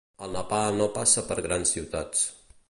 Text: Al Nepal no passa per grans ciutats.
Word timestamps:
Al 0.27 0.31
Nepal 0.35 0.79
no 0.79 0.87
passa 0.95 1.25
per 1.29 1.39
grans 1.49 1.75
ciutats. 1.77 2.27